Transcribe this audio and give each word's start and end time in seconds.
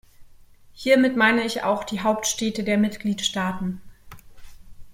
Hiermit 0.73 1.15
meine 1.15 1.45
ich 1.45 1.61
auch 1.61 1.83
die 1.83 1.99
Hauptstädte 1.99 2.63
der 2.63 2.79
Mitgliedstaaten. 2.79 3.81